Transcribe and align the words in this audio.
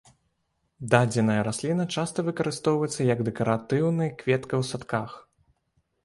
Дадзеная 0.91 1.41
расліна 1.47 1.83
часта 1.97 2.25
выкарыстоўваецца 2.29 3.07
як 3.09 3.21
дэкаратыўны 3.27 4.07
кветка 4.23 4.53
ў 4.61 4.69
садках. 4.71 5.11